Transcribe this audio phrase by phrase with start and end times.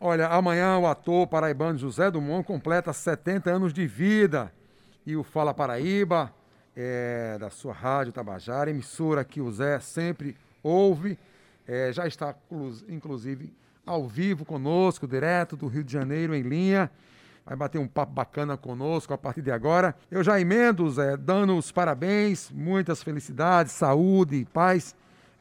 [0.00, 4.52] Olha, amanhã o ator paraibano José Dumont completa 70 anos de vida.
[5.04, 6.32] E o Fala Paraíba,
[6.76, 11.18] é, da sua rádio Tabajara, emissora que o Zé sempre ouve,
[11.66, 12.32] é, já está
[12.88, 13.52] inclusive
[13.84, 16.88] ao vivo conosco, direto do Rio de Janeiro, em linha.
[17.44, 19.96] Vai bater um papo bacana conosco a partir de agora.
[20.08, 24.94] Eu já emendo, Zé, dando os parabéns, muitas felicidades, saúde e paz.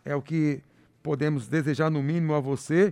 [0.03, 0.63] É o que
[1.03, 2.91] podemos desejar, no mínimo, a você.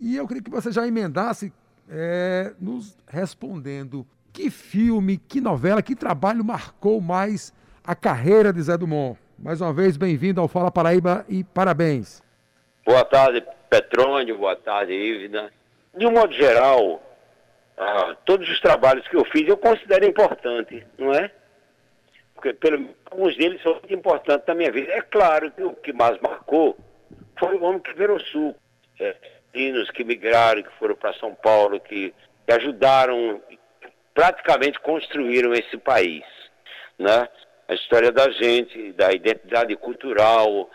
[0.00, 1.52] E eu queria que você já emendasse,
[1.86, 7.52] é, nos respondendo que filme, que novela, que trabalho marcou mais
[7.84, 9.18] a carreira de Zé Dumont.
[9.38, 12.22] Mais uma vez, bem-vindo ao Fala Paraíba e parabéns.
[12.86, 15.52] Boa tarde, Petrônio, boa tarde, Ívida.
[15.94, 17.02] De um modo geral,
[17.76, 21.30] ah, todos os trabalhos que eu fiz eu considero importante, não é?
[22.34, 24.90] Porque pelo, alguns deles são muito importantes na minha vida.
[24.92, 26.74] É claro que o que mais marcou
[27.38, 28.56] foi o homem que virou sul.
[28.98, 29.14] É,
[29.52, 32.14] que migraram, que foram para São Paulo, que,
[32.46, 33.40] que ajudaram,
[34.14, 36.24] praticamente construíram esse país.
[36.98, 37.28] Né?
[37.68, 40.70] A história da gente, da identidade cultural,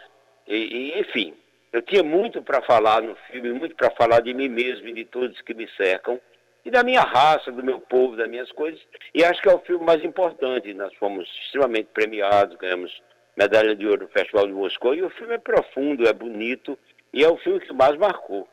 [0.47, 1.33] e, e enfim.
[1.71, 5.03] Eu tinha muito para falar no filme, muito para falar de mim mesmo e de
[5.05, 6.19] todos que me cercam,
[6.63, 8.79] e da minha raça, do meu povo, das minhas coisas.
[9.13, 10.73] E acho que é o filme mais importante.
[10.73, 12.91] Nós fomos extremamente premiados, ganhamos
[13.35, 16.79] medalha de ouro no Festival de Moscou, e o filme é profundo, é bonito,
[17.13, 18.47] e é o filme que mais marcou.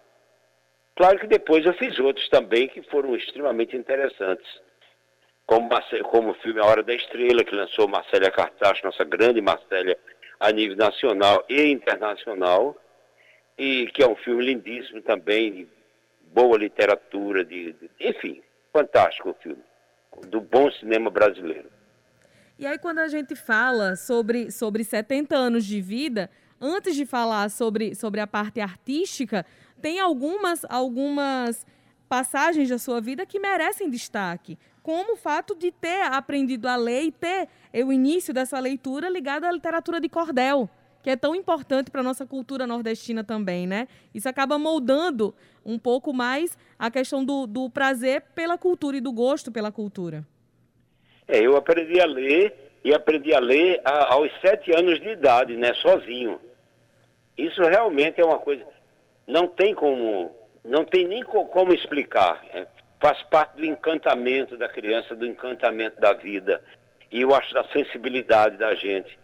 [0.95, 4.47] Claro que depois eu fiz outros também que foram extremamente interessantes.
[5.47, 5.69] Como,
[6.05, 9.99] como o filme A Hora da Estrela, que lançou Marcélia Cartacho, nossa grande Marcélia,
[10.39, 12.77] a nível nacional e internacional,
[13.59, 15.69] e que é um filme lindíssimo também, de
[16.33, 19.63] boa literatura, de, de enfim, fantástico o filme,
[20.29, 21.71] do bom cinema brasileiro.
[22.59, 27.51] E aí quando a gente fala sobre, sobre 70 anos de vida, antes de falar
[27.51, 29.45] sobre, sobre a parte artística,
[29.83, 31.67] tem algumas, algumas
[32.09, 37.03] passagens da sua vida que merecem destaque, como o fato de ter aprendido a ler
[37.03, 37.49] e ter
[37.85, 40.71] o início dessa leitura ligado à literatura de cordel,
[41.03, 43.89] que é tão importante para a nossa cultura nordestina também, né?
[44.15, 45.35] Isso acaba moldando
[45.65, 50.25] um pouco mais a questão do, do prazer pela cultura e do gosto pela cultura.
[51.27, 55.57] É, eu aprendi a ler e aprendi a ler a, aos sete anos de idade,
[55.57, 56.39] né, sozinho.
[57.37, 58.65] Isso realmente é uma coisa
[59.27, 60.35] não tem como,
[60.65, 62.45] não tem nem como explicar.
[62.53, 62.67] É,
[63.01, 66.63] faz parte do encantamento da criança, do encantamento da vida.
[67.11, 69.19] E eu acho da sensibilidade da gente.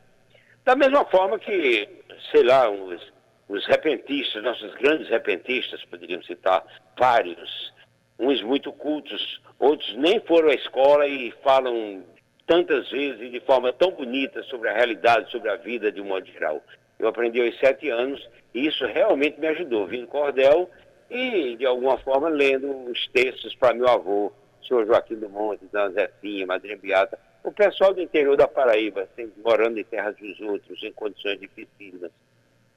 [0.64, 1.88] Da mesma forma que,
[2.30, 3.00] sei lá, os,
[3.48, 6.62] os repentistas, nossos grandes repentistas, poderíamos citar
[6.98, 7.72] vários,
[8.18, 12.04] uns muito cultos, outros nem foram à escola e falam
[12.46, 16.06] tantas vezes e de forma tão bonita sobre a realidade, sobre a vida de um
[16.06, 16.62] modo geral.
[16.98, 20.68] Eu aprendi aos sete anos e isso realmente me ajudou, vindo cordel
[21.10, 24.32] e, de alguma forma, lendo os textos para meu avô,
[24.66, 29.08] senhor Joaquim do Monte, Dona Zefinha, Madrinha Beata, o pessoal do interior da Paraíba,
[29.42, 32.10] morando em terras dos outros, em condições dificílimas.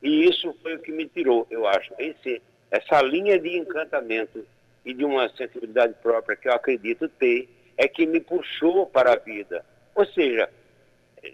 [0.02, 4.46] E isso foi o que me tirou, eu acho, esse, essa linha de encantamento
[4.86, 9.18] e de uma sensibilidade própria que eu acredito ter, é que me puxou para a
[9.18, 9.66] vida.
[9.94, 10.50] Ou seja,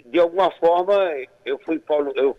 [0.06, 0.96] de alguma forma,
[1.46, 2.38] eu fui Paulo, eu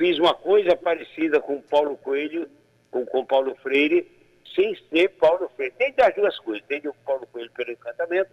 [0.00, 2.48] fiz uma coisa parecida com Paulo Coelho,
[2.90, 4.10] com, com Paulo Freire,
[4.54, 5.74] sem ser Paulo Freire.
[5.76, 8.30] Tem das duas coisas, tem o Paulo Coelho pelo encantamento,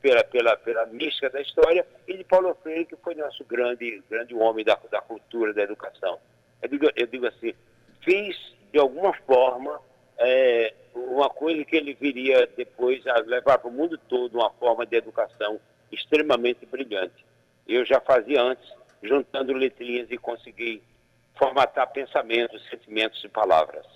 [0.00, 4.34] pela, pela, pela mística da história, e de Paulo Freire, que foi nosso grande, grande
[4.34, 6.18] homem da, da cultura, da educação.
[6.62, 7.52] Eu digo, eu digo assim,
[8.02, 9.78] fiz de alguma forma
[10.16, 14.86] é, uma coisa que ele viria depois a levar para o mundo todo uma forma
[14.86, 15.60] de educação
[15.92, 17.26] extremamente brilhante.
[17.68, 18.66] Eu já fazia antes,
[19.02, 20.82] juntando letrinhas e consegui
[21.40, 23.86] formatar pensamentos, sentimentos e palavras.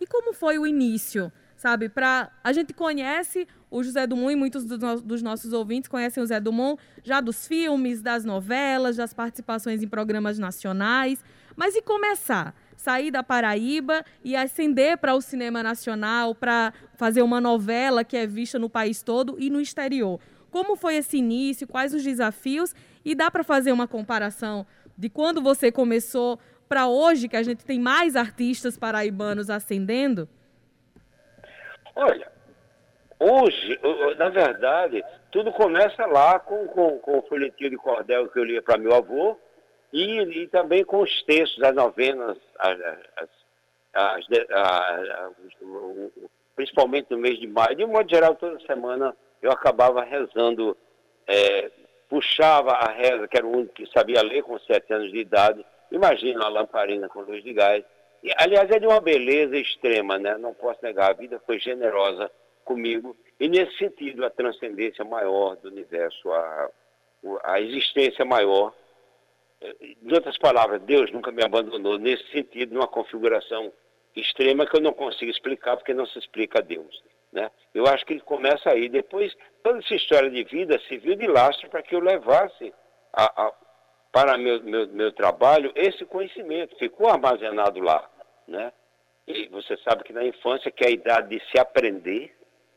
[0.00, 1.30] E como foi o início?
[1.54, 6.22] Sabe, para a gente conhece o José Dumont e muitos dos, dos nossos ouvintes conhecem
[6.22, 11.22] o José Dumont já dos filmes, das novelas, das participações em programas nacionais.
[11.54, 12.54] Mas e começar?
[12.78, 18.26] Sair da Paraíba e ascender para o cinema nacional, para fazer uma novela que é
[18.26, 20.18] vista no país todo e no exterior.
[20.50, 21.68] Como foi esse início?
[21.68, 22.74] Quais os desafios?
[23.04, 24.66] E dá para fazer uma comparação
[24.96, 26.38] de quando você começou
[26.70, 30.28] para hoje, que a gente tem mais artistas paraibanos ascendendo?
[31.96, 32.30] Olha,
[33.18, 33.80] hoje,
[34.16, 38.62] na verdade, tudo começa lá com, com, com o folhetinho de cordel que eu lia
[38.62, 39.36] para meu avô
[39.92, 42.78] e, e, também com os textos, as novenas, as,
[43.16, 43.30] as,
[43.92, 44.26] as,
[46.54, 47.74] principalmente no mês de maio.
[47.74, 50.76] De um modo geral, toda semana eu acabava rezando,
[51.26, 51.68] é,
[52.08, 55.66] puxava a reza, que era o único que sabia ler com sete anos de idade,
[55.90, 57.84] Imagina uma lamparina com luz de gás
[58.22, 60.36] E, aliás, é de uma beleza extrema, né?
[60.38, 62.30] Não posso negar, a vida foi generosa
[62.64, 63.16] comigo.
[63.38, 66.70] E nesse sentido, a transcendência maior do universo, a,
[67.44, 68.74] a existência maior.
[69.80, 73.72] Em outras palavras, Deus nunca me abandonou nesse sentido, numa configuração
[74.16, 77.02] extrema que eu não consigo explicar, porque não se explica a Deus.
[77.32, 77.50] Né?
[77.74, 78.88] Eu acho que ele começa aí.
[78.88, 82.72] Depois, toda essa história de vida serviu de lastro para que eu levasse
[83.12, 83.52] a, a,
[84.12, 86.76] para meu, meu, meu trabalho esse conhecimento.
[86.76, 88.08] Ficou armazenado lá.
[88.46, 88.72] Né?
[89.26, 92.34] E você sabe que na infância, que é a idade de se aprender,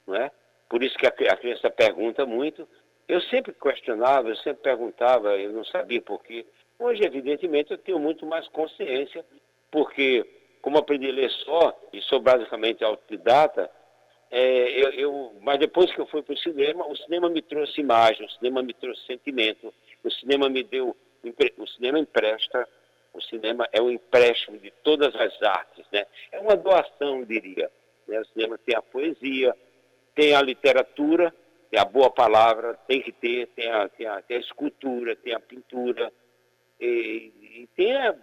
[0.07, 0.31] né?
[0.69, 2.67] por isso que a, criança pergunta muito,
[3.07, 6.45] eu sempre questionava, eu sempre perguntava, eu não sabia por quê.
[6.79, 9.25] Hoje, evidentemente, eu tenho muito mais consciência,
[9.71, 10.25] porque,
[10.61, 13.69] como aprendi a ler só, e sou basicamente autodidata,
[14.31, 17.79] é, eu, eu, mas depois que eu fui para o cinema, o cinema me trouxe
[17.79, 19.71] imagem, o cinema me trouxe sentimento,
[20.03, 20.95] o cinema me deu,
[21.57, 22.67] o cinema empresta,
[23.13, 26.05] o cinema é um empréstimo de todas as artes, né?
[26.31, 27.69] É uma doação, diria.
[28.07, 28.19] Né?
[28.19, 29.55] O cinema tem a poesia,
[30.15, 31.33] tem a literatura,
[31.69, 35.33] tem a boa palavra, tem que ter, tem a, tem a, tem a escultura, tem
[35.33, 36.11] a pintura,
[36.79, 38.15] e, e tem a,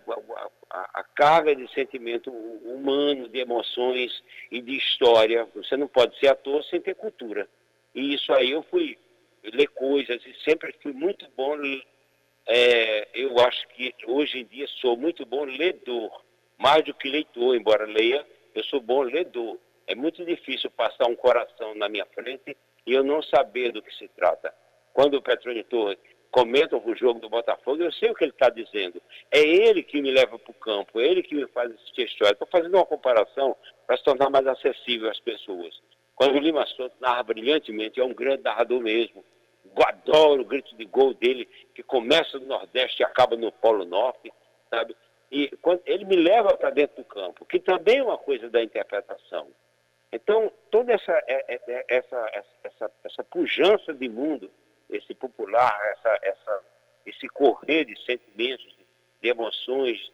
[0.70, 4.12] a, a, carga de sentimento humano, de emoções
[4.50, 5.49] e de história.
[5.55, 7.49] Você não pode ser ator sem ter cultura.
[7.94, 8.99] E isso aí eu fui
[9.43, 11.56] ler coisas e sempre fui muito bom.
[12.52, 16.11] É, eu acho que hoje em dia sou muito bom ledor,
[16.58, 19.56] mais do que leitor, embora leia, eu sou bom ledor.
[19.87, 23.94] É muito difícil passar um coração na minha frente e eu não saber do que
[23.94, 24.52] se trata.
[24.93, 25.97] Quando o Petrone Torres
[26.32, 29.00] comenta o jogo do Botafogo, eu sei o que ele está dizendo.
[29.31, 32.06] É ele que me leva para o campo, é ele que me faz assistir a
[32.06, 32.32] história.
[32.32, 33.56] Estou fazendo uma comparação
[33.87, 35.81] para se tornar mais acessível às pessoas.
[36.17, 39.25] Quando o Lima Santos narra brilhantemente, é um grande narrador mesmo.
[39.76, 43.84] Eu adoro o grito de gol dele, que começa no Nordeste e acaba no Polo
[43.84, 44.32] Norte,
[44.69, 44.96] sabe?
[45.31, 48.62] E quando, ele me leva para dentro do campo, que também é uma coisa da
[48.62, 49.49] interpretação.
[50.12, 54.50] Então, toda essa, é, é, é, essa, essa, essa pujança de mundo,
[54.88, 56.64] esse popular, essa, essa,
[57.06, 58.76] esse correr de sentimentos,
[59.23, 60.11] de emoções,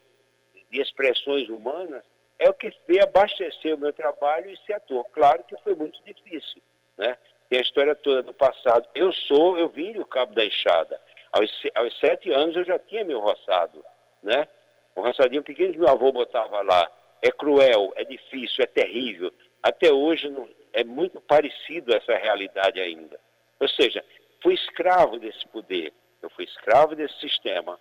[0.69, 2.03] de expressões humanas,
[2.37, 5.03] é o que fez abastecer o meu trabalho e ser ator.
[5.11, 6.61] Claro que foi muito difícil,
[6.95, 7.17] né?
[7.49, 8.87] Tem a história toda do passado.
[8.93, 10.99] Eu sou, eu vim do Cabo da Enxada.
[11.31, 13.83] Aos, aos sete anos eu já tinha meu roçado,
[14.23, 14.47] né?
[14.95, 16.91] O roçadinho pequeno que meu avô botava lá.
[17.21, 19.31] É cruel, é difícil, é terrível
[19.67, 23.19] até hoje não, é muito parecido essa realidade ainda.
[23.59, 24.03] Ou seja,
[24.41, 27.79] fui escravo desse poder, eu fui escravo desse sistema,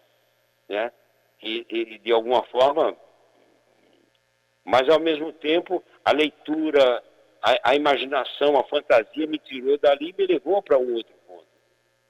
[0.68, 0.90] né?
[1.42, 2.96] E, e de alguma forma,
[4.64, 7.04] mas ao mesmo tempo a leitura,
[7.46, 11.46] a, a imaginação, a fantasia me tirou dali e me levou para um outro ponto.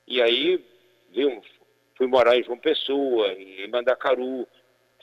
[0.07, 0.65] E aí
[1.11, 1.43] viu,
[1.95, 4.49] fui morar em João Pessoa, em Mandacaru,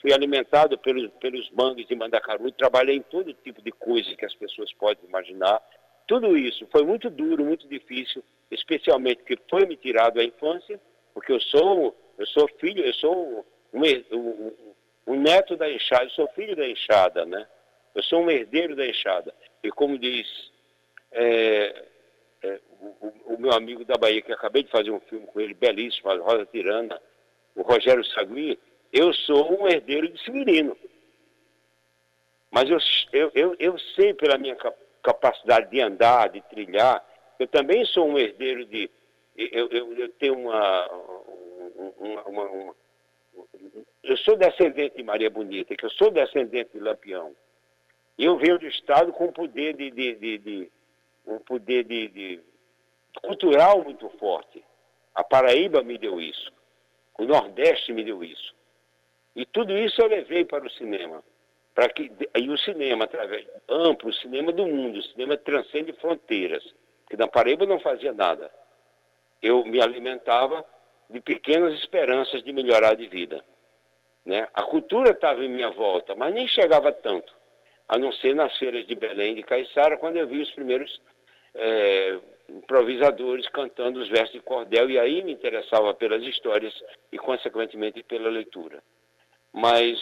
[0.00, 4.34] fui alimentado pelos, pelos mangues de Mandacaru, trabalhei em todo tipo de coisa que as
[4.34, 5.62] pessoas podem imaginar.
[6.08, 10.80] Tudo isso foi muito duro, muito difícil, especialmente porque foi me tirado a infância,
[11.14, 13.80] porque eu sou, eu sou filho, eu sou um,
[14.12, 14.74] um,
[15.06, 17.46] um neto da enxada, eu sou filho da enxada, né?
[17.94, 19.32] Eu sou um herdeiro da enxada.
[19.64, 20.28] E como diz
[21.10, 21.84] é,
[22.42, 22.60] é,
[23.00, 26.10] o, o, meu amigo da Bahia, que acabei de fazer um filme com ele, belíssimo,
[26.10, 27.00] a Rosa Tirana,
[27.56, 28.58] o Rogério Sagui,
[28.92, 30.76] eu sou um herdeiro de Severino.
[32.50, 32.78] Mas eu,
[33.12, 34.56] eu, eu, eu sei pela minha
[35.02, 37.02] capacidade de andar, de trilhar,
[37.38, 38.90] eu também sou um herdeiro de.
[39.36, 40.86] Eu, eu, eu tenho uma,
[41.98, 42.74] uma, uma, uma,
[44.02, 47.34] Eu sou descendente de Maria Bonita, que eu sou descendente de Lampião.
[48.18, 50.72] Eu venho do Estado com um poder de, de, de, de
[51.26, 52.40] um poder de, de,
[53.22, 54.62] cultural muito forte.
[55.14, 56.52] A Paraíba me deu isso.
[57.18, 58.54] O Nordeste me deu isso.
[59.34, 61.22] E tudo isso eu levei para o cinema.
[61.74, 66.64] Para que, e o cinema, através amplo, o cinema do mundo, o cinema transcende fronteiras.
[67.08, 68.50] Que na Paraíba não fazia nada.
[69.42, 70.64] Eu me alimentava
[71.10, 73.44] de pequenas esperanças de melhorar de vida.
[74.24, 74.48] Né?
[74.54, 77.34] A cultura estava em minha volta, mas nem chegava tanto.
[77.88, 81.00] A não ser nas feiras de Belém e de Caiçara, quando eu vi os primeiros
[81.54, 86.74] é, improvisadores cantando os versos de cordel, e aí me interessava pelas histórias
[87.12, 88.82] e, consequentemente, pela leitura.
[89.52, 89.98] Mas,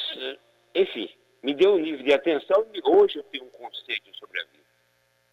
[0.74, 1.10] enfim,
[1.42, 4.64] me deu um nível de atenção e hoje eu tenho um conceito sobre a vida,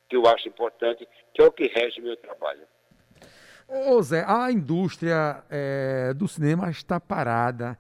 [0.10, 2.62] que eu acho importante, que é o que rege meu trabalho.
[3.68, 7.78] Ô Zé, a indústria é, do cinema está parada,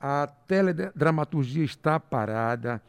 [0.00, 2.80] a teledramaturgia está parada.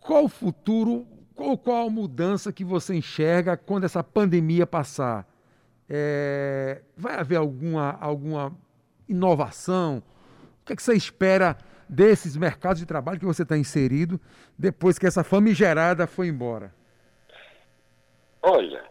[0.00, 5.26] Qual o futuro, qual, qual a mudança que você enxerga quando essa pandemia passar?
[5.88, 8.56] É, vai haver alguma, alguma
[9.08, 10.02] inovação?
[10.62, 11.56] O que, é que você espera
[11.88, 14.20] desses mercados de trabalho que você está inserido
[14.58, 16.72] depois que essa famigerada foi embora?
[18.42, 18.82] Olha,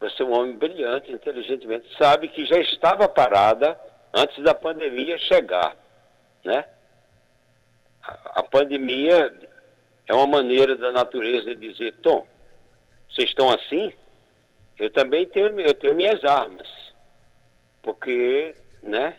[0.00, 3.78] você é um homem brilhante, inteligentemente, sabe que já estava parada
[4.12, 5.76] antes da pandemia chegar,
[6.44, 6.64] né?
[8.04, 9.32] A, pandemia
[10.06, 12.26] é uma maneira da natureza de dizer, Tom,
[13.08, 13.92] vocês estão assim?
[14.78, 16.68] Eu também tenho, eu tenho minhas armas.
[17.82, 19.16] Porque, né,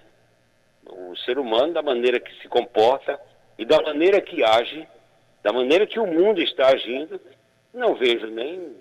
[0.86, 3.20] o ser humano, da maneira que se comporta
[3.58, 4.88] e da maneira que age,
[5.42, 7.20] da maneira que o mundo está agindo,
[7.74, 8.75] não vejo nem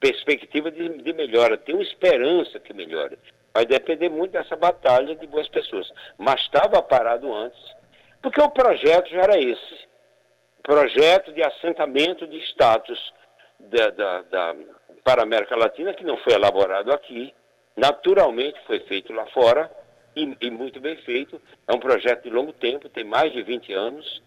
[0.00, 1.56] perspectiva de, de melhora.
[1.56, 3.18] Tenho esperança que melhore.
[3.52, 5.90] Vai depender muito dessa batalha de boas pessoas.
[6.16, 7.58] Mas estava parado antes,
[8.22, 9.88] porque o projeto já era esse.
[10.62, 13.12] Projeto de assentamento de status
[13.58, 14.56] da, da, da,
[15.02, 17.34] para a América Latina, que não foi elaborado aqui,
[17.76, 19.70] naturalmente foi feito lá fora,
[20.14, 21.40] e, e, muito bem feito.
[21.66, 24.22] É um projeto de longo tempo, tem mais de 20 anos,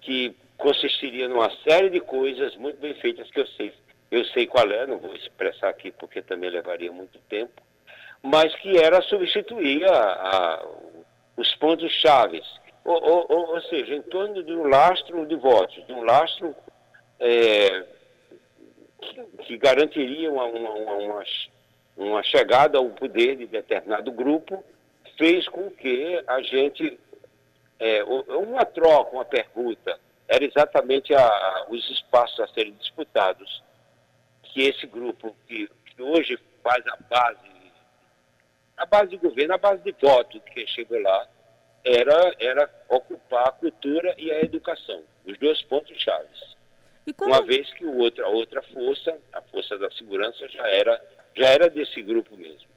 [0.00, 3.72] que consistiria numa série de coisas muito bem feitas que eu sei,
[4.10, 7.62] eu sei qual é, não vou expressar aqui porque também levaria muito tempo,
[8.22, 10.66] mas que era substituir a, a,
[11.36, 12.44] os pontos chaves,
[12.84, 16.54] ou, ou, ou, seja, em torno de um lastro de votos, de um lastro
[17.20, 17.84] é,
[19.00, 21.24] que, que, garantiria uma, uma, uma,
[21.96, 24.64] uma chegada ao poder de determinado grupo,
[25.16, 26.98] fez com que a gente,
[27.78, 33.62] é, uma troca, uma pergunta, era exatamente a, os espaços a serem disputados
[34.42, 37.72] que esse grupo que, que, hoje faz a base,
[38.76, 41.26] a base de governo, a base de voto que chegou lá,
[41.84, 46.56] era, era ocupar a cultura e a educação, os dois pontos chaves.
[47.16, 47.32] Como...
[47.32, 51.02] Uma vez que o outro, a outra força, a força da segurança, já era,
[51.34, 52.68] já era desse grupo mesmo.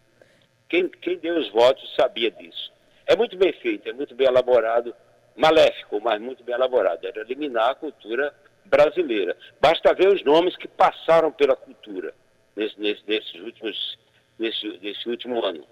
[0.70, 2.72] Quem, quem deu os votos sabia disso.
[3.06, 4.96] É muito bem feito, é muito bem elaborado,
[5.36, 7.06] maléfico, mas muito bem elaborado.
[7.06, 9.36] Era eliminar a cultura brasileira.
[9.60, 12.14] Basta ver os nomes que passaram pela cultura
[12.56, 13.98] nesse, nesse, nesses últimos,
[14.40, 15.66] nesse, nesse último ano.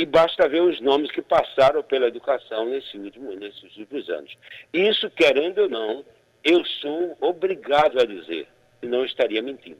[0.00, 4.34] E basta ver os nomes que passaram pela educação nesse último, nesses últimos anos.
[4.72, 6.02] Isso, querendo ou não,
[6.42, 8.48] eu sou obrigado a dizer,
[8.80, 9.76] e não estaria mentindo.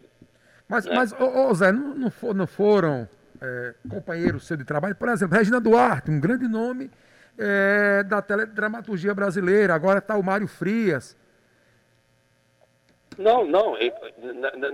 [0.69, 0.93] Mas, né?
[0.95, 3.09] mas ô, ô Zé, não, não, for, não foram
[3.41, 4.95] é, companheiros seu de trabalho?
[4.95, 6.91] Por exemplo, Regina Duarte, um grande nome
[7.39, 9.75] é, da teledramaturgia brasileira.
[9.75, 11.17] Agora está o Mário Frias.
[13.17, 13.75] Não, não,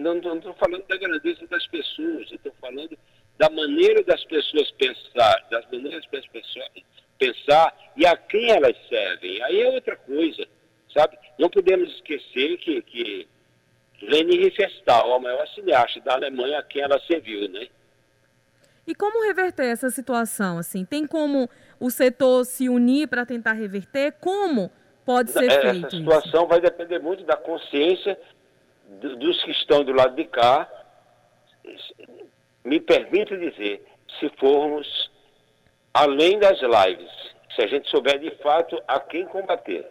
[0.01, 2.99] não estou falando da grandeza das pessoas, estou falando
[3.39, 6.69] da maneira das pessoas pensar, das maneiras das pessoas
[7.19, 9.43] pensar e a quem elas servem.
[9.43, 10.47] Aí é outra coisa,
[10.93, 11.19] sabe?
[11.39, 13.29] Não podemos esquecer que, que
[14.03, 17.69] Leni Riefenstahl, a maior cineasta da Alemanha, a quem ela serviu, né?
[18.87, 20.59] E como reverter essa situação?
[20.59, 21.51] Assim, tem como
[21.81, 24.13] o setor se unir para tentar reverter?
[24.21, 24.71] Como
[25.05, 25.87] pode ser essa feito?
[25.87, 26.49] Essa situação isso?
[26.49, 28.19] vai depender muito da consciência
[29.01, 30.71] dos que estão do lado de cá.
[32.67, 33.81] Me permita dizer,
[34.19, 35.09] se formos
[35.95, 37.13] além das lives,
[37.55, 39.89] se a gente souber de fato a quem combater.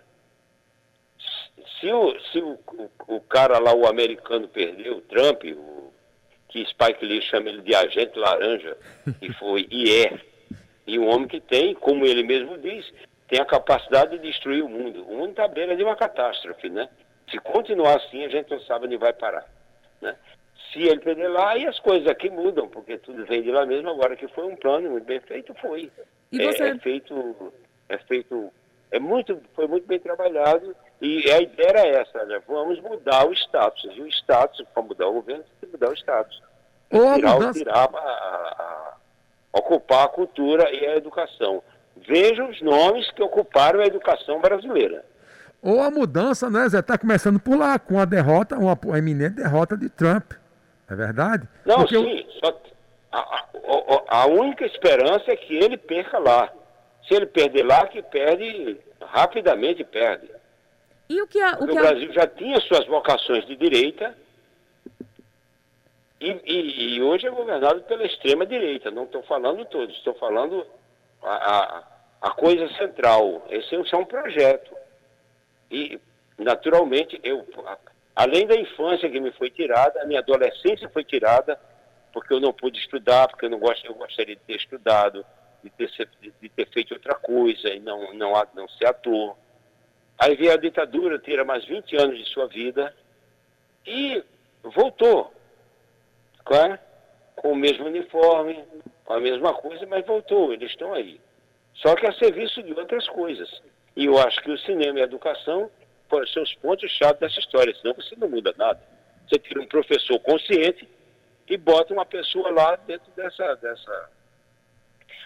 [1.79, 5.89] Se o, se o, o, o cara lá, o americano, perdeu, o Trump, o,
[6.49, 8.75] que Spike Lee chama ele de agente laranja,
[9.21, 10.19] e foi e é,
[10.85, 12.91] e um homem que tem, como ele mesmo diz,
[13.29, 15.01] tem a capacidade de destruir o mundo.
[15.07, 16.89] O mundo está à beira de uma catástrofe, né?
[17.31, 19.49] Se continuar assim, a gente não sabe onde vai parar.
[20.01, 20.13] Né?
[20.71, 23.89] Se ele perder lá, aí as coisas aqui mudam, porque tudo vem de lá mesmo.
[23.89, 25.91] Agora que foi um plano muito bem feito, foi.
[26.31, 26.63] E você...
[26.63, 27.53] é, é feito,
[27.89, 28.51] é feito,
[28.91, 32.41] é muito, foi muito bem trabalhado e a ideia era essa, né?
[32.47, 33.89] Vamos mudar o status.
[33.95, 36.41] E o status, para mudar o governo, tem que mudar o status.
[36.91, 37.59] Ou tirar, mudança...
[37.59, 37.97] tirar a, a,
[38.59, 38.93] a,
[39.53, 41.61] ocupar a cultura e a educação.
[41.95, 45.03] Veja os nomes que ocuparam a educação brasileira.
[45.61, 46.79] Ou a mudança, né, Zé?
[46.79, 50.33] Está começando por lá, com a derrota, uma, uma iminente derrota de Trump.
[50.89, 51.47] É verdade?
[51.65, 52.19] Não, Porque sim.
[52.19, 52.31] Eu...
[52.39, 52.61] Só
[53.11, 56.51] a, a, a, única esperança é que ele perca lá.
[57.07, 60.29] Se ele perder lá, que perde, rapidamente perde.
[61.07, 64.15] E o que a, o, que o Brasil já tinha suas vocações de direita
[66.19, 68.89] e, e, e hoje é governado pela extrema direita.
[68.89, 70.65] Não estou falando todos, estou falando
[71.21, 71.83] a, a,
[72.21, 73.45] a, coisa central.
[73.49, 74.75] Esse é um projeto.
[75.69, 75.99] E,
[76.37, 77.45] naturalmente, eu,
[78.15, 81.59] além da infância que me foi tirada, a minha adolescência foi tirada,
[82.13, 85.25] porque eu não pude estudar, porque eu, não gost, eu gostaria de ter estudado,
[85.63, 86.09] de ter,
[86.41, 89.35] de ter feito outra coisa e não, não, não ser ator.
[90.17, 92.95] Aí veio a ditadura, tira mais 20 anos de sua vida
[93.85, 94.23] e
[94.63, 95.33] voltou.
[96.51, 96.79] É?
[97.35, 98.63] Com o mesmo uniforme,
[99.03, 101.19] com a mesma coisa, mas voltou, eles estão aí.
[101.73, 103.49] só que a serviço de outras coisas.
[103.95, 105.69] E eu acho que o cinema e a educação
[106.09, 108.81] foram seus pontos-chave dessa história, senão você não muda nada.
[109.27, 110.87] Você tira um professor consciente
[111.47, 114.09] e bota uma pessoa lá dentro dessa, dessa,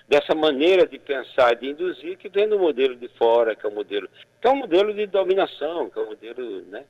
[0.07, 3.73] dessa maneira de pensar, de induzir, que vem do modelo de fora, que é o
[3.73, 4.09] modelo,
[4.41, 6.85] que é um modelo de dominação, que é um modelo, né?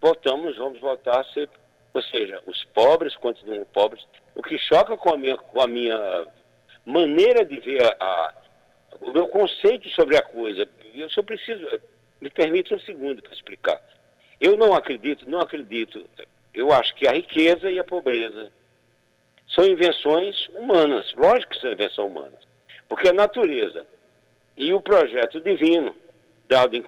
[0.00, 1.48] Voltamos, vamos voltar a ser,
[1.92, 4.06] ou seja, os pobres continuam pobres.
[4.34, 6.26] O que choca com a minha, com a minha
[6.86, 8.34] maneira de ver a, a
[9.00, 11.66] o meu conceito sobre a coisa, eu só preciso,
[12.20, 13.80] me permite um segundo para explicar.
[14.40, 16.04] Eu não acredito, não acredito,
[16.54, 18.50] eu acho que a riqueza e a pobreza
[19.48, 22.40] são invenções humanas, lógico que são invenções humanas,
[22.88, 23.86] porque a natureza
[24.56, 25.94] e o projeto divino,
[26.48, 26.82] dado em,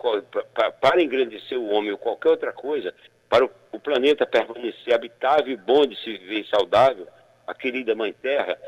[0.55, 2.95] para, para engrandecer o homem ou qualquer outra coisa,
[3.29, 7.07] para o, o planeta permanecer habitável e bom de se viver saudável,
[7.47, 8.59] a querida Mãe Terra,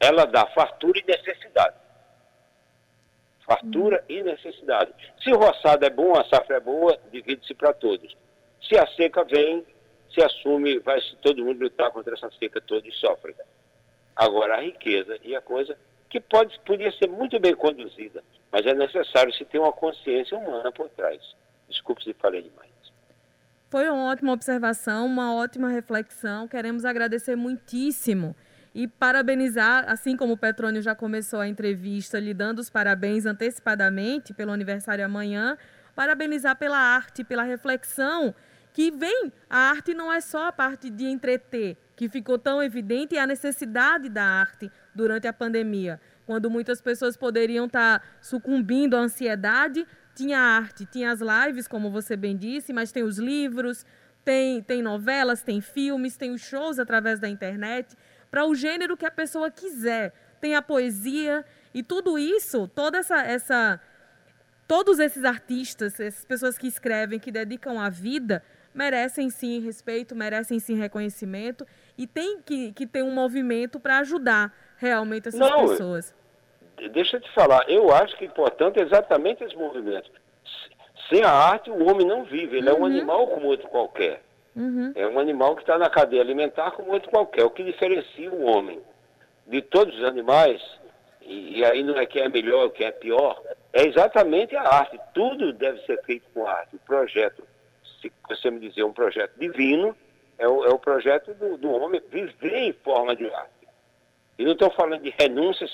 [0.00, 1.76] ela dá fartura e necessidade.
[3.48, 4.92] Fartura e necessidade.
[5.24, 8.14] Se o roçado é bom, a safra é boa, divide-se para todos.
[8.60, 9.64] Se a seca vem,
[10.12, 13.34] se assume, vai todo mundo lutar contra essa seca toda e sofre.
[14.14, 15.78] Agora, a riqueza e a coisa
[16.10, 20.70] que pode, podia ser muito bem conduzida, mas é necessário se ter uma consciência humana
[20.70, 21.18] por trás.
[21.70, 22.68] Desculpe se falei demais.
[23.70, 26.46] Foi uma ótima observação, uma ótima reflexão.
[26.46, 28.36] Queremos agradecer muitíssimo
[28.78, 34.32] e parabenizar, assim como o Petrônio já começou a entrevista lhe dando os parabéns antecipadamente
[34.32, 35.58] pelo aniversário amanhã,
[35.96, 38.32] parabenizar pela arte, pela reflexão
[38.72, 39.32] que vem.
[39.50, 43.26] A arte não é só a parte de entreter, que ficou tão evidente, e a
[43.26, 50.38] necessidade da arte durante a pandemia, quando muitas pessoas poderiam estar sucumbindo à ansiedade, tinha
[50.38, 53.84] arte, tinha as lives, como você bem disse, mas tem os livros,
[54.24, 57.96] tem, tem novelas, tem filmes, tem os shows através da internet
[58.30, 60.12] para o gênero que a pessoa quiser.
[60.40, 61.44] Tem a poesia
[61.74, 63.80] e tudo isso, toda essa, essa
[64.66, 68.42] todos esses artistas, essas pessoas que escrevem, que dedicam a vida,
[68.74, 71.66] merecem sim respeito, merecem sim reconhecimento
[71.96, 76.14] e tem que, que ter um movimento para ajudar realmente essas Não, pessoas.
[76.92, 80.10] Deixa eu te falar, eu acho que é importante exatamente esse movimento.
[81.08, 82.76] Sem a arte, o homem não vive, ele uhum.
[82.76, 82.86] é um uhum.
[82.86, 84.22] animal como outro qualquer.
[84.58, 84.92] Uhum.
[84.96, 87.44] É um animal que está na cadeia alimentar como outro qualquer.
[87.44, 88.80] O que diferencia o homem
[89.46, 90.60] de todos os animais,
[91.22, 93.40] e, e aí não é quem é melhor ou quem é pior,
[93.72, 94.98] é exatamente a arte.
[95.14, 96.74] Tudo deve ser feito com arte.
[96.74, 97.46] O projeto,
[98.02, 99.96] se você me dizer um projeto divino,
[100.36, 103.68] é o, é o projeto do, do homem viver em forma de arte.
[104.36, 105.70] E não estou falando de renúncias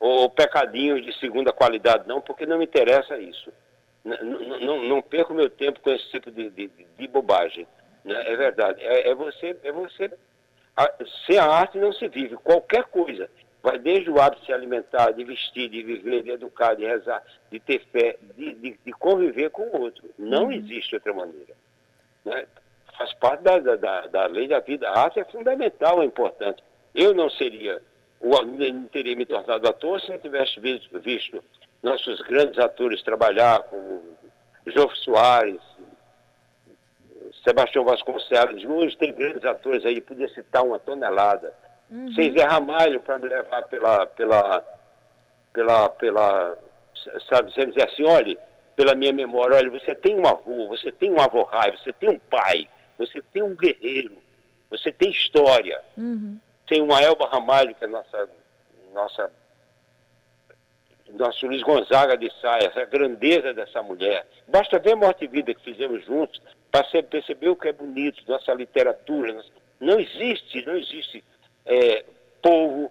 [0.00, 3.52] ou pecadinhos de segunda qualidade, não, porque não me interessa isso.
[4.04, 4.18] Não,
[4.60, 7.66] não, não perco meu tempo com esse tipo de, de, de bobagem.
[8.04, 8.22] Né?
[8.26, 8.82] É verdade.
[8.82, 9.56] É, é, você.
[9.62, 10.10] É você
[10.76, 10.92] a,
[11.26, 12.36] sem a arte não se vive.
[12.36, 13.30] Qualquer coisa.
[13.62, 17.22] Vai desde o hábito de se alimentar, de vestir, de viver, de educar, de rezar,
[17.50, 20.04] de ter fé, de, de, de conviver com o outro.
[20.18, 20.52] Não uhum.
[20.52, 21.54] existe outra maneira.
[22.26, 22.46] Né?
[22.98, 24.86] Faz parte da, da, da, lei da vida.
[24.90, 26.62] A arte é fundamental, é importante.
[26.94, 27.80] Eu não seria,
[28.20, 31.42] não teria me tornado ator se não tivesse visto, visto
[31.82, 34.02] nossos grandes atores trabalhar, como
[34.66, 35.60] Jô Soares,
[37.44, 41.52] Sebastião Vasconcelos, hoje tem grandes atores aí, podia citar uma tonelada.
[41.90, 42.10] Uhum.
[42.14, 44.64] Sem Zé Ramalho para me levar pela, pela,
[45.52, 46.58] pela, pela,
[47.28, 48.38] sabe, dizer assim, olha,
[48.74, 52.08] pela minha memória, olha, você tem um avô, você tem um avô raiva, você tem
[52.08, 54.16] um pai, você tem um guerreiro,
[54.70, 55.80] você tem história.
[55.98, 56.40] Uhum.
[56.66, 58.28] Tem uma Elba Ramalho, que é nossa,
[58.94, 59.30] nossa
[61.12, 64.26] nosso Luiz Gonzaga de Saia, essa grandeza dessa mulher.
[64.48, 66.40] Basta ver a Morte e Vida que fizemos juntos
[66.74, 69.40] para perceber o que é bonito, nossa literatura.
[69.78, 71.22] Não existe, não existe
[71.64, 72.04] é,
[72.42, 72.90] povo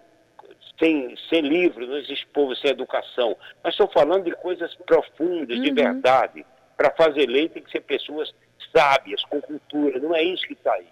[0.79, 3.35] sem, sem livro, não existe povo sem educação.
[3.61, 5.63] Mas estou falando de coisas profundas, uhum.
[5.63, 6.45] de verdade.
[6.77, 8.33] Para fazer lei tem que ser pessoas
[8.73, 9.99] sábias, com cultura.
[9.99, 10.87] Não é isso que está aí.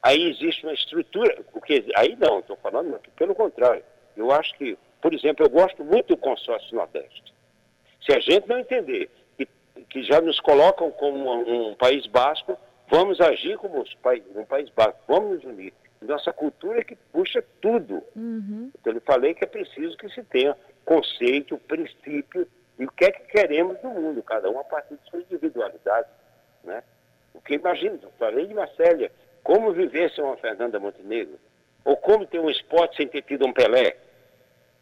[0.00, 3.82] Aí existe uma estrutura, porque aí não, estou falando pelo contrário.
[4.16, 7.34] Eu acho que por exemplo, eu gosto muito do consórcio Nordeste.
[8.04, 9.10] Se a gente não entender
[9.90, 11.30] que, já nos colocam como
[11.70, 12.56] um, país basco,
[12.88, 13.84] vamos agir como
[14.34, 15.72] um país basco, vamos nos unir.
[16.00, 18.02] Nossa cultura é que puxa tudo.
[18.16, 18.70] Uhum.
[18.80, 22.48] Então, eu falei que é preciso que se tenha conceito, princípio
[22.78, 26.08] e o que é que queremos no mundo, cada um a partir de sua individualidade.
[26.64, 26.82] Né?
[27.34, 31.38] O que imagina, eu falei de Marcélia, como viver sem uma Fernanda Montenegro?
[31.84, 33.96] Ou como ter um esporte sem ter tido um Pelé?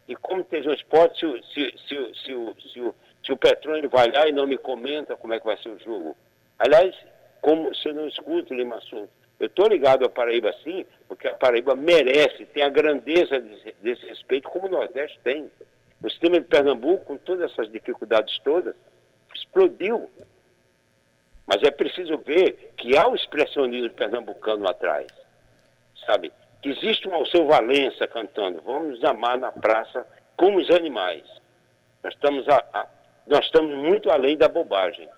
[0.07, 2.95] E como teve um esporte, se, se, se, se, o, se, o,
[3.29, 5.79] se o Petrônio vai lá e não me comenta como é que vai ser o
[5.79, 6.17] jogo.
[6.59, 6.97] Aliás,
[7.43, 11.77] como eu não escuto Lima Assunto, eu estou ligado à Paraíba sim, porque a Paraíba
[11.77, 15.51] merece, tem a grandeza desse, desse respeito como o Nordeste tem.
[16.03, 18.75] O sistema de Pernambuco, com todas essas dificuldades todas,
[19.35, 20.11] explodiu.
[21.47, 25.07] Mas é preciso ver que há o expressionismo pernambucano atrás,
[26.07, 26.33] sabe?
[26.63, 31.25] Que existe um Alceu Valença cantando, vamos amar na praça como os animais.
[32.03, 32.89] Nós estamos, a,
[33.29, 35.09] nós estamos muito além da bobagem.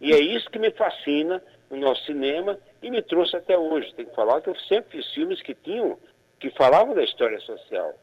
[0.00, 3.94] E é isso que me fascina no nosso cinema e me trouxe até hoje.
[3.94, 5.98] Tem que falar que eu sempre fiz filmes que tinham,
[6.40, 7.94] que falavam da história social.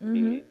[0.00, 0.42] Uhum.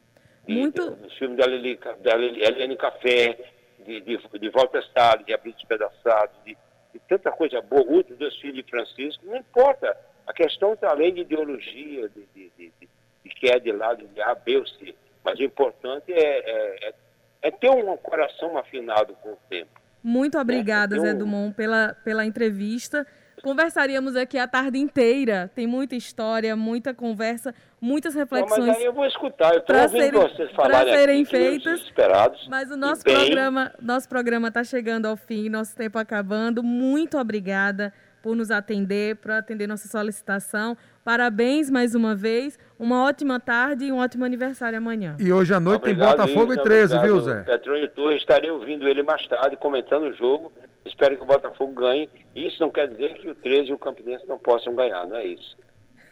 [0.48, 0.82] E, Muito.
[1.04, 3.36] Os filmes da, Lili, da Helene Café,
[3.84, 6.56] de, de, de Walter Salles, de Abril Despedaçado, de,
[6.92, 9.96] de tanta coisa boa, outros dois filhos de Francisco, não importa.
[10.26, 14.20] A questão está além de ideologia, de, de, de, de, que é de lado de
[14.22, 14.94] A, B ou C.
[15.22, 16.94] Mas o importante é, é, é,
[17.42, 19.70] é ter um coração afinado com o tempo.
[20.02, 23.06] Muito obrigada, é, Zé Dumont, pela, pela entrevista.
[23.42, 25.50] Conversaríamos aqui a tarde inteira.
[25.54, 28.58] Tem muita história, muita conversa, muitas reflexões.
[28.58, 29.52] Não, mas aí eu vou escutar.
[29.54, 31.80] Eu estou ouvindo serem, vocês falarem serem aqui, feitas.
[31.80, 36.62] Esperados, mas o nosso programa, nosso programa está chegando ao fim, nosso tempo acabando.
[36.62, 37.92] Muito obrigada
[38.26, 40.76] por nos atender, por atender nossa solicitação.
[41.04, 42.58] Parabéns mais uma vez.
[42.76, 45.16] Uma ótima tarde e um ótimo aniversário amanhã.
[45.20, 47.44] E hoje à noite obrigado, tem Botafogo e 13, viu, Zé?
[47.44, 50.52] Petrônio Torres, estarei ouvindo ele mais tarde, comentando o jogo.
[50.84, 52.10] Espero que o Botafogo ganhe.
[52.34, 55.26] Isso não quer dizer que o 13 e o Campinense não possam ganhar, não é
[55.26, 55.56] isso.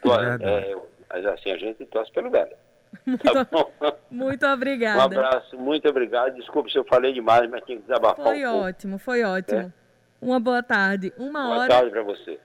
[0.05, 0.77] É é,
[1.13, 2.53] mas assim, a gente torce pelo Belo.
[3.05, 5.01] Muito, tá muito obrigada.
[5.01, 6.37] Um abraço, muito obrigado.
[6.37, 9.63] Desculpe se eu falei demais, mas tinha que desabafar Foi um ótimo, foi ótimo.
[9.63, 9.84] É?
[10.25, 11.13] Uma boa tarde.
[11.19, 11.69] Uma boa hora.
[11.69, 12.41] Boa tarde para você.